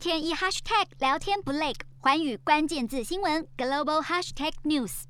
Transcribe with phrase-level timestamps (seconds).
[0.00, 5.02] 天一 hashtag 聊天不累，寰宇关键字新闻 global hashtag news。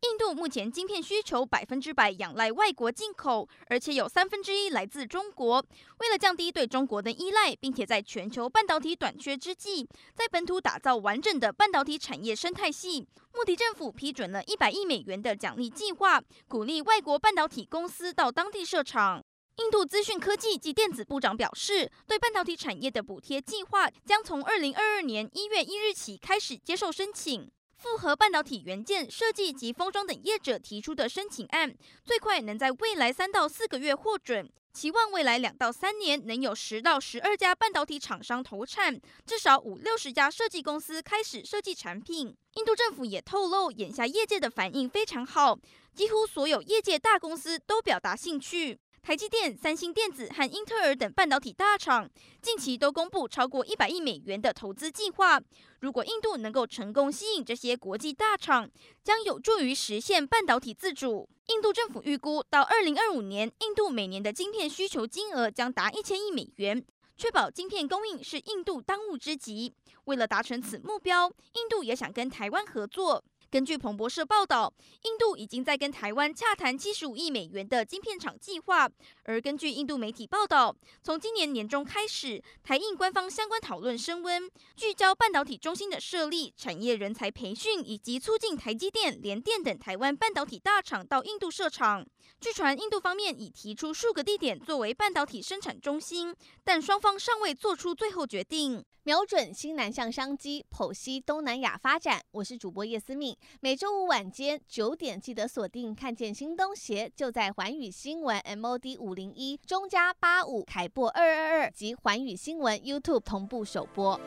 [0.00, 5.64] 印度目前晶片需求百分之百仰赖外国进口，而且有三分之一来自中国。
[6.00, 19.22] 为了降低对中国的依赖，并且在全球半导体短缺之际，在本土打造完整的半导体产业生态系，莫迪政府批准了一百亿美元的奖励计划，鼓励外国半导体公司到当地设厂。
[19.58, 27.50] 印度资讯科技及电子部长表示，对半导体产业的补贴计划将从二零二二年一月一日起开始接受申请。
[27.76, 31.74] 复合半导体元件设计及封装等业者提出的申请案，
[32.04, 34.48] 最快能在未来三到四个月获准。
[34.72, 42.32] 期望未来两到三年能有十到十二家半导体厂商投产，至少五六十家设计公司开始设计产品。
[42.54, 45.58] 印度政府也透露，眼下业界的反应非常好，
[45.94, 48.78] 几乎所有业界大公司都表达兴趣。
[49.08, 52.06] 台积电、三星电子和英特尔等半导体大厂
[52.42, 55.40] 近期都公布超过一百亿美元的投资计划。
[55.80, 58.68] 如果印度能够成功吸引这些国际大厂，
[59.02, 61.26] 将有助于实现半导体自主。
[61.46, 66.84] 印度政府预估，到二零二五年，印度每年的晶片需求金额将达一千亿美元，
[67.16, 69.72] 确保晶片供应是印度当务之急。
[70.04, 73.24] 为了达成此目标，印度也想跟台湾合作。
[73.50, 74.70] 根据彭博社报道，
[75.04, 78.86] 印度已经在跟台湾洽谈七十五亿美元的晶片厂计划。
[79.22, 92.06] 而根据印度媒体报道，从今年年中开始，台印官方相关讨论升温，聚焦半导体中心的设立、产业人才培训以及促进台积电、联电等台湾半导体大厂到印度设厂。
[92.38, 98.84] 据传，印度方面已提出数个地点作为半导体生产中心，但双方尚未做出最后决定。
[99.04, 102.20] 瞄准新南向商机，剖析东南亚发展。
[102.30, 114.20] 我是主播叶思敏，每周五晚间九点记得锁定，看见新东协就在环宇新闻 MOD 五零一中加八五凯播二二二及环宇新闻 YouTube 同步首播。